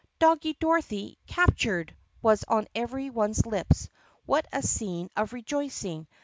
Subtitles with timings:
[0.17, 3.87] "Doggie Dorothy's captured!" was on every one's lips.
[4.25, 6.07] What a scene of rejoicing!